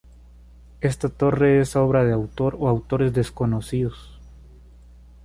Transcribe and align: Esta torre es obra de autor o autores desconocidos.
Esta 0.79 1.09
torre 1.09 1.61
es 1.61 1.75
obra 1.75 2.03
de 2.03 2.11
autor 2.11 2.55
o 2.59 2.67
autores 2.67 3.13
desconocidos. 3.13 4.19